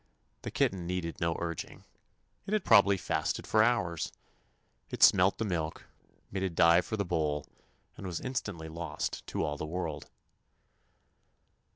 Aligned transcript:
The 0.41 0.49
kitten 0.49 0.87
needed 0.87 1.19
no 1.21 1.33
123 1.33 1.75
THE 1.75 1.75
ADVENTURES 1.75 1.85
OF 1.85 1.85
urging. 1.85 2.47
It 2.47 2.53
had 2.53 2.65
probably 2.65 2.97
fasted 2.97 3.45
for 3.45 3.61
hours. 3.61 4.11
It 4.89 5.03
smelt 5.03 5.37
the 5.37 5.45
milk, 5.45 5.85
made 6.31 6.41
a 6.41 6.49
dive 6.49 6.87
for 6.87 6.97
the 6.97 7.05
bowl, 7.05 7.45
and 7.95 8.07
was 8.07 8.19
instantly 8.19 8.67
lost 8.67 9.23
to 9.27 9.43
all 9.43 9.57
the 9.57 9.65
world. 9.67 10.09